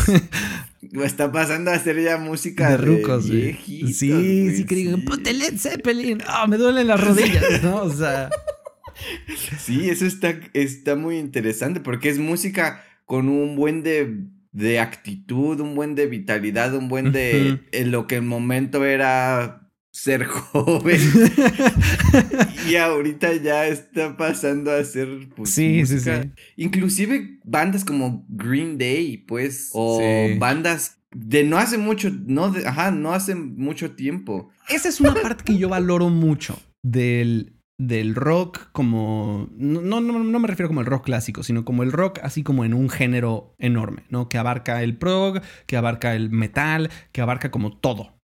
[1.04, 5.02] está pasando a ser ya música de rucos, viejitos, Sí, güey, sí que digan, sí.
[5.02, 6.24] ponte Led Zeppelin.
[6.28, 7.84] Ah, me duelen las rodillas, ¿no?
[7.84, 8.30] O sea,
[9.60, 15.60] Sí, eso está, está muy interesante porque es música con un buen de de actitud,
[15.60, 19.65] un buen de vitalidad, un buen de en lo que el momento era
[19.96, 21.00] ser joven.
[22.70, 26.12] y ahorita ya está pasando a ser pues, sí, sí, sí.
[26.58, 30.02] Inclusive bandas como Green Day, pues, o
[30.38, 34.50] bandas de no hace mucho, no, ajá, no hace mucho tiempo.
[34.68, 39.50] Esa es una parte que yo valoro mucho del del rock como...
[39.52, 42.64] No, no, no, me refiero como el rock clásico, sino como el rock así como
[42.64, 44.30] en un género enorme, ¿no?
[44.30, 48.16] Que abarca el prog, que abarca el metal, que abarca como todo.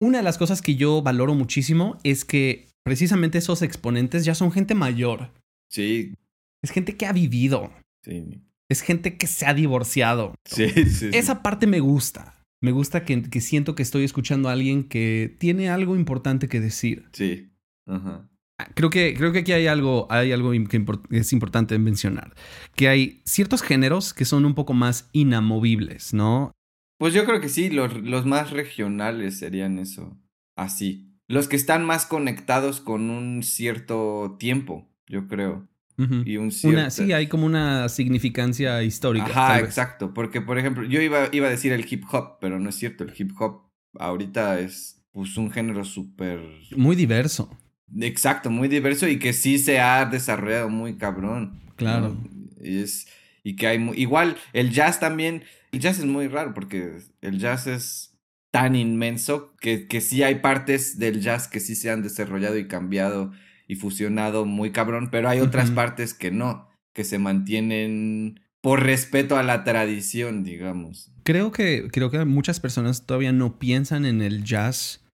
[0.00, 4.52] Una de las cosas que yo valoro muchísimo es que precisamente esos exponentes ya son
[4.52, 5.32] gente mayor.
[5.70, 6.14] Sí.
[6.62, 7.72] Es gente que ha vivido.
[8.02, 8.42] Sí.
[8.68, 10.34] Es gente que se ha divorciado.
[10.44, 11.10] Sí, sí.
[11.12, 12.42] Esa parte me gusta.
[12.62, 16.60] Me gusta que, que siento que estoy escuchando a alguien que tiene algo importante que
[16.60, 17.06] decir.
[17.12, 17.50] Sí.
[17.86, 18.28] Ajá.
[18.74, 22.34] Creo que, creo que aquí hay algo, hay algo que es importante mencionar.
[22.74, 26.52] Que hay ciertos géneros que son un poco más inamovibles, ¿no?
[26.98, 30.16] Pues yo creo que sí, los, los más regionales serían eso.
[30.54, 31.12] Así.
[31.28, 35.68] Los que están más conectados con un cierto tiempo, yo creo.
[35.98, 36.90] Y un cierto...
[36.90, 39.28] sí, hay como una significancia histórica.
[39.28, 40.12] Ajá, exacto.
[40.12, 43.04] Porque, por ejemplo, yo iba, iba a decir el hip hop, pero no es cierto.
[43.04, 43.62] El hip hop
[43.98, 46.40] ahorita es pues, un género súper...
[46.76, 47.50] Muy diverso.
[47.98, 51.62] Exacto, muy diverso y que sí se ha desarrollado muy cabrón.
[51.76, 52.16] Claro.
[52.60, 53.06] Y, es,
[53.42, 57.66] y que hay igual el jazz también, el jazz es muy raro porque el jazz
[57.66, 58.18] es
[58.50, 62.68] tan inmenso que, que sí hay partes del jazz que sí se han desarrollado y
[62.68, 63.32] cambiado
[63.68, 69.36] y fusionado muy cabrón, pero hay otras partes que no, que se mantienen por respeto
[69.36, 71.12] a la tradición, digamos.
[71.24, 75.04] Creo que, creo que muchas personas todavía no piensan en el jazz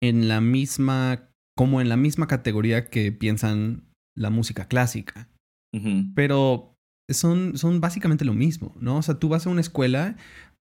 [0.00, 5.28] en la misma como en la misma categoría que piensan la música clásica.
[6.14, 6.77] Pero
[7.08, 8.98] son, son básicamente lo mismo, ¿no?
[8.98, 10.16] O sea, tú vas a una escuela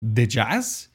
[0.02, 0.92] de jazz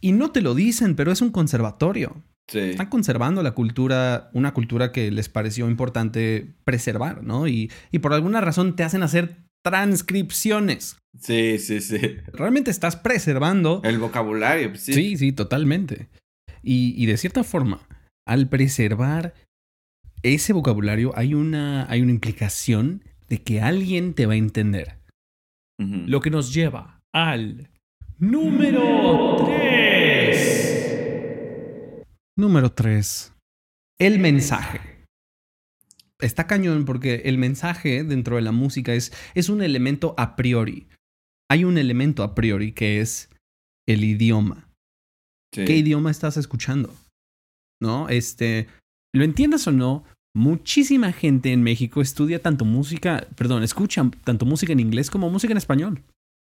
[0.00, 2.22] y no te lo dicen, pero es un conservatorio.
[2.50, 2.58] Sí.
[2.58, 7.48] Están conservando la cultura, una cultura que les pareció importante preservar, ¿no?
[7.48, 10.98] Y, y por alguna razón te hacen hacer transcripciones.
[11.18, 11.98] Sí, sí, sí.
[12.32, 13.80] Realmente estás preservando.
[13.82, 14.92] El vocabulario, sí.
[14.92, 16.08] Sí, sí, totalmente.
[16.62, 17.88] Y, y de cierta forma,
[18.26, 19.34] al preservar
[20.22, 25.00] ese vocabulario hay una, hay una implicación de que alguien te va a entender.
[25.78, 27.68] Lo que nos lleva al
[28.18, 32.04] número 3.
[32.36, 33.32] Número 3.
[33.98, 35.04] El mensaje.
[36.20, 40.86] Está cañón porque el mensaje dentro de la música es, es un elemento a priori.
[41.50, 43.30] Hay un elemento a priori que es
[43.86, 44.70] el idioma.
[45.52, 46.92] ¿Qué idioma estás escuchando?
[47.84, 48.08] ¿no?
[48.08, 48.66] Este,
[49.14, 50.04] lo entiendas o no,
[50.34, 55.52] muchísima gente en México estudia tanto música, perdón, escucha tanto música en inglés como música
[55.52, 56.02] en español,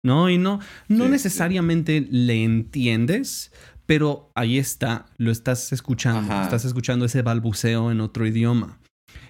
[0.04, 0.30] ¿no?
[0.30, 3.52] Y no, no necesariamente le entiendes,
[3.86, 8.80] pero ahí está, lo estás escuchando, estás escuchando ese balbuceo en otro idioma.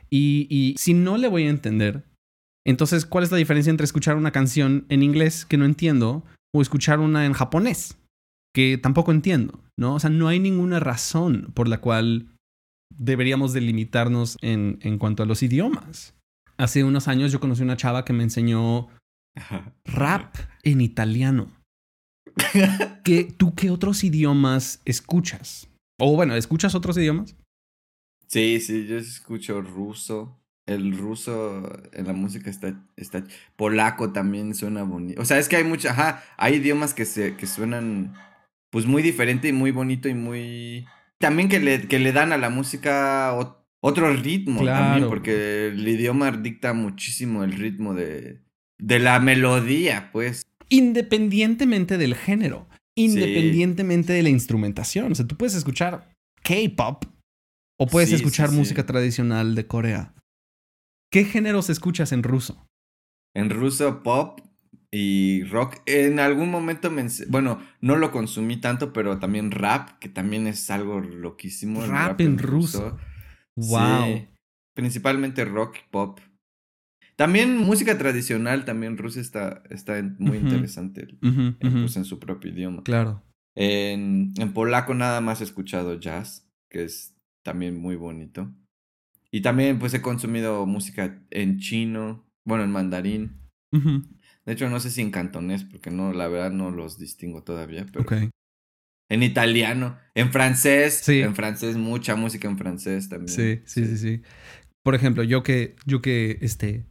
[0.10, 2.04] Y, y si no le voy a entender,
[2.66, 6.62] entonces, ¿cuál es la diferencia entre escuchar una canción en inglés que no entiendo o
[6.62, 7.98] escuchar una en japonés
[8.54, 9.63] que tampoco entiendo?
[9.78, 9.96] ¿no?
[9.96, 12.28] O sea, no hay ninguna razón por la cual
[12.97, 16.15] deberíamos delimitarnos en, en cuanto a los idiomas.
[16.58, 18.89] Hace unos años yo conocí una chava que me enseñó
[19.86, 21.51] rap en italiano.
[23.03, 25.69] ¿Qué, ¿Tú qué otros idiomas escuchas?
[25.99, 27.36] O bueno, ¿escuchas otros idiomas?
[28.27, 30.39] Sí, sí, yo escucho ruso.
[30.65, 33.23] El ruso en la música está, está...
[33.58, 35.21] Polaco también suena bonito.
[35.21, 35.91] O sea, es que hay mucha...
[35.91, 38.15] Ajá, hay idiomas que, se, que suenan
[38.71, 40.86] pues muy diferente y muy bonito y muy...
[41.19, 43.34] También que le, que le dan a la música
[43.82, 48.41] otro ritmo también, porque el idioma dicta muchísimo el ritmo de,
[48.78, 50.43] de la melodía, pues.
[50.69, 55.12] Independientemente del género, independientemente de la instrumentación.
[55.12, 56.10] O sea, tú puedes escuchar
[56.43, 57.06] K-pop
[57.80, 60.13] o puedes escuchar música tradicional de Corea.
[61.12, 62.65] ¿Qué géneros escuchas en ruso?
[63.36, 64.39] En ruso, pop,
[64.93, 65.77] y rock.
[65.88, 70.69] En algún momento, me, bueno, no lo consumí tanto, pero también rap, que también es
[70.69, 71.84] algo loquísimo.
[71.84, 72.97] Rap, en ruso.
[73.56, 74.27] Wow.
[74.75, 76.20] principalmente rock y pop.
[77.15, 81.07] También música tradicional, también rusa está, está muy interesante.
[81.59, 82.84] Pues, en su propio idioma.
[82.84, 83.24] Claro.
[83.55, 88.53] En, en polaco nada más he escuchado jazz, que es también muy bonito.
[89.32, 93.39] Y también pues he consumido música en chino, bueno, en mandarín.
[94.46, 97.86] De hecho, no sé si en cantonés, porque no, la verdad no los distingo todavía.
[97.91, 98.06] Pero
[99.10, 101.02] En italiano, en francés.
[101.04, 101.22] Sí.
[101.22, 103.30] En francés, mucha música en francés también.
[103.30, 104.22] Sí, sí, sí, sí.
[104.84, 106.86] Por ejemplo, yo que, yo que, este,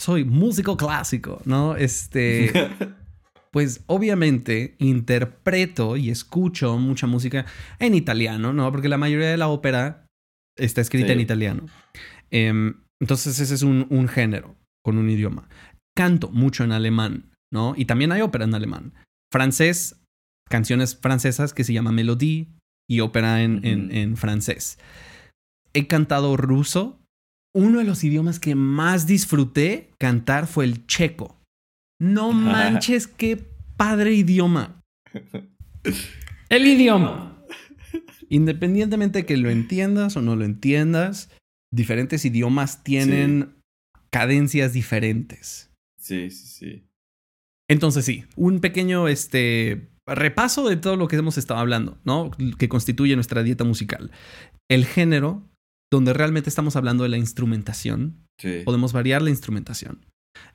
[0.00, 1.76] soy músico clásico, ¿no?
[1.76, 2.52] Este,
[3.50, 7.46] pues obviamente interpreto y escucho mucha música
[7.78, 8.70] en italiano, ¿no?
[8.70, 10.06] Porque la mayoría de la ópera
[10.56, 11.66] está escrita en italiano.
[12.30, 15.48] Em, entonces ese es un, un, género con un idioma.
[15.96, 17.74] Canto mucho en alemán, ¿no?
[17.76, 18.92] Y también hay ópera en alemán.
[19.32, 20.00] Francés,
[20.48, 22.48] canciones francesas que se llama Melodie
[22.88, 24.78] y ópera en, en francés.
[25.72, 27.00] He cantado ruso.
[27.54, 31.40] Uno de los idiomas que más disfruté cantar fue el checo.
[32.00, 33.42] No manches, qué
[33.76, 34.80] padre idioma.
[36.48, 37.44] El idioma.
[38.28, 41.30] Independientemente de que lo entiendas o no lo entiendas,
[41.72, 43.54] diferentes idiomas tienen
[44.10, 45.65] cadencias diferentes.
[46.06, 46.88] Sí, sí, sí.
[47.68, 52.30] Entonces sí, un pequeño este, repaso de todo lo que hemos estado hablando, ¿no?
[52.58, 54.12] Que constituye nuestra dieta musical.
[54.70, 55.42] El género,
[55.92, 58.24] donde realmente estamos hablando de la instrumentación.
[58.64, 60.06] Podemos variar la instrumentación.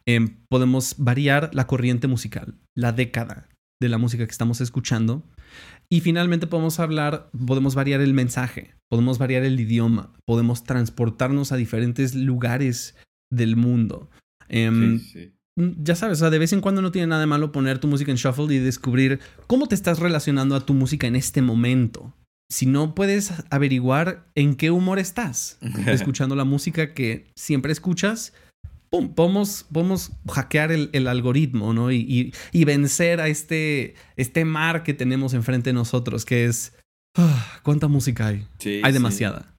[0.07, 3.49] Em, podemos variar la corriente musical, la década
[3.81, 5.27] de la música que estamos escuchando.
[5.89, 11.57] Y finalmente podemos hablar, podemos variar el mensaje, podemos variar el idioma, podemos transportarnos a
[11.57, 12.95] diferentes lugares
[13.29, 14.09] del mundo.
[14.47, 15.01] Em,
[15.57, 18.17] ya sabes, de vez en cuando no tiene nada de malo poner tu música en
[18.17, 22.13] shuffle y descubrir cómo te estás relacionando a tu música en este momento.
[22.49, 28.33] Si no puedes averiguar en qué humor estás escuchando la música que siempre escuchas,
[28.89, 31.91] pum, podemos, podemos hackear el, algoritmo, ¿no?
[31.91, 36.77] Y, vencer a este, este mar que tenemos enfrente de nosotros, que es,
[37.17, 38.47] ah, ¿cuánta música hay?
[38.83, 39.55] hay demasiada.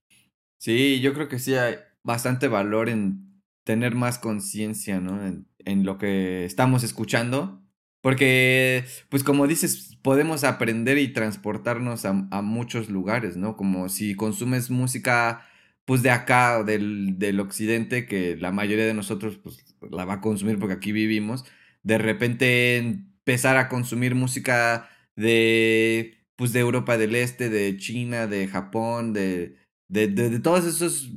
[0.61, 1.01] Sí.
[1.01, 5.25] yo creo que sí hay bastante valor en tener más conciencia, ¿no?
[5.27, 5.47] En,
[5.85, 7.61] lo que estamos escuchando.
[8.01, 13.57] Porque, pues como dices, podemos aprender y transportarnos a, a muchos lugares, ¿no?
[13.57, 15.47] Como si consumes música
[15.85, 20.21] pues de acá, del, del occidente, que la mayoría de nosotros pues, la va a
[20.21, 21.45] consumir porque aquí vivimos,
[21.83, 28.47] de repente empezar a consumir música de, pues de Europa del Este, de China, de
[28.47, 29.57] Japón, de,
[29.89, 31.11] de, de, todos esos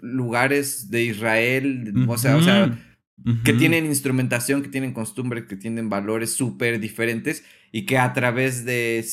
[0.00, 2.78] lugares de Israel, o sea, o sea
[3.44, 8.64] que tienen instrumentación, que tienen costumbres, que tienen valores súper diferentes y que a través
[8.64, 9.04] de,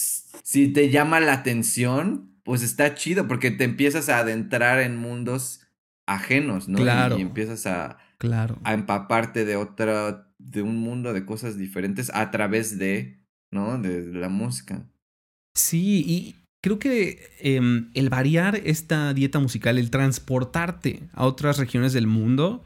[0.44, 5.62] si te llama la atención, pues está chido porque te empiezas a adentrar en mundos
[6.08, 6.80] ajenos, ¿no?
[6.80, 7.18] Claro.
[7.18, 8.58] Y, empiezas a, claro.
[8.64, 13.78] a empaparte de otra, de un mundo de cosas diferentes a través de, ¿no?
[13.78, 14.90] De, la música.
[15.54, 21.94] Sí, y creo que em, el variar esta dieta musical, el transportarte a otras regiones
[21.94, 22.64] del mundo,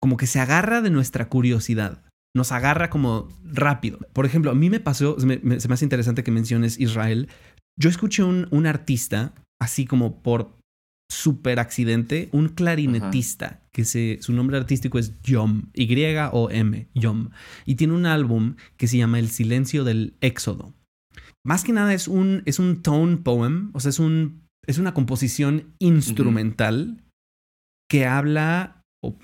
[0.00, 2.02] como que se agarra de nuestra curiosidad.
[2.34, 3.98] Nos agarra como rápido.
[4.12, 7.28] Por ejemplo, a mí me pasó, se me hace interesante que menciones Israel,
[7.78, 10.60] yo escuché un, un artista, así como por
[11.10, 17.30] super accidente, un clarinetista, que se, su nombre artístico es Yom, Y-O-M, Yom,
[17.66, 20.72] y tiene un álbum que se llama El silencio del éxodo.
[21.44, 24.94] Más que nada es un, es un tone poem, o sea, es, un, es una
[24.94, 27.02] composición instrumental
[27.88, 29.18] que habla, o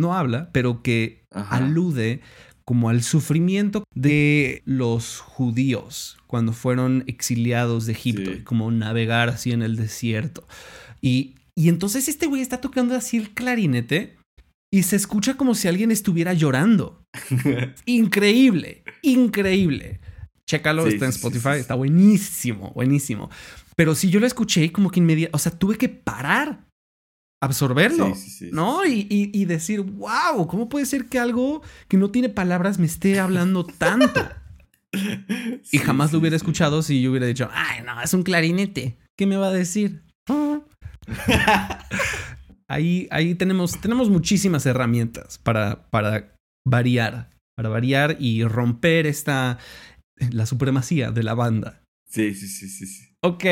[0.00, 2.20] no habla, pero que alude
[2.64, 9.62] como al sufrimiento de los judíos cuando fueron exiliados de Egipto, como navegar así en
[9.62, 10.46] el desierto.
[11.00, 14.16] Y, y entonces este güey está tocando así el clarinete
[14.72, 17.02] y se escucha como si alguien estuviera llorando.
[17.86, 20.00] increíble, increíble.
[20.46, 23.30] Chécalo, está en Spotify, está buenísimo, buenísimo.
[23.74, 26.69] Pero si yo lo escuché como que inmediatamente, o sea, tuve que parar
[27.40, 28.14] absorberlo,
[28.52, 28.84] ¿no?
[28.84, 33.64] Y, decir, wow, ¿cómo puede ser que algo que no tiene palabras me esté hablando
[33.64, 34.28] tanto?
[35.72, 38.98] y jamás lo hubiera escuchado si yo hubiera dicho, ay, no, es un clarinete.
[39.16, 40.02] ¿Qué me va a decir?
[42.68, 46.34] ahí ahí tenemos, tenemos muchísimas herramientas para, para
[46.66, 49.58] variar, para variar y romper esta,
[50.30, 51.82] la supremacía de la banda.
[52.08, 53.09] Sí, sí, sí, sí, sí.
[53.22, 53.44] Ok,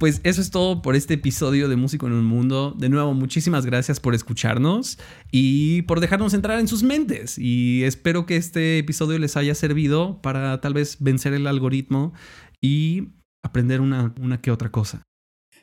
[0.00, 2.74] pues eso es todo por este episodio de Músico en un Mundo.
[2.76, 4.98] De nuevo, muchísimas gracias por escucharnos
[5.30, 7.38] y por dejarnos entrar en sus mentes.
[7.38, 12.14] Y espero que este episodio les haya servido para tal vez vencer el algoritmo
[12.60, 13.10] y
[13.44, 15.02] aprender una, una que otra cosa.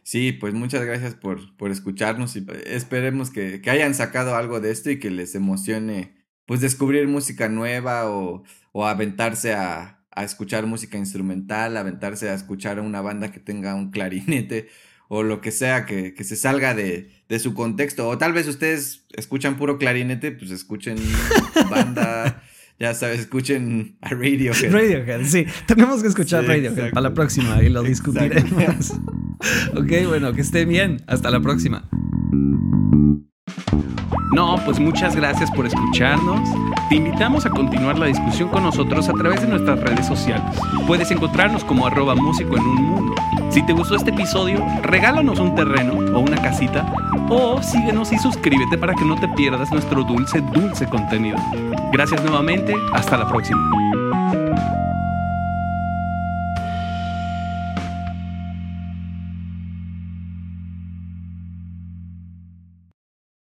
[0.04, 4.72] Sí, pues muchas gracias por, por escucharnos y esperemos que, que, hayan sacado algo de
[4.72, 6.16] esto y que les emocione
[6.46, 12.80] pues descubrir música nueva o, o aventarse a, a escuchar música instrumental, aventarse a escuchar
[12.80, 14.70] a una banda que tenga un clarinete
[15.08, 18.08] o lo que sea que, que se salga de, de, su contexto.
[18.08, 20.98] O tal vez ustedes escuchan puro clarinete, pues escuchen
[21.70, 22.42] banda,
[22.80, 24.72] ya sabes, escuchen a Radiohead.
[24.72, 25.46] Radiohead, sí.
[25.68, 28.92] Tenemos que escuchar Radiohead para la próxima y lo discutiremos.
[29.76, 30.98] ok, bueno, que esté bien.
[31.08, 31.88] Hasta la próxima.
[34.34, 36.50] No, pues muchas gracias por escucharnos.
[36.90, 40.60] Te invitamos a continuar la discusión con nosotros a través de nuestras redes sociales.
[40.88, 43.16] Puedes encontrarnos como arroba músico en un mundo.
[43.52, 46.92] Si te gustó este episodio, regálanos un terreno o una casita
[47.30, 51.38] o síguenos y suscríbete para que no te pierdas nuestro dulce, dulce contenido.
[51.92, 53.60] Gracias nuevamente, hasta la próxima.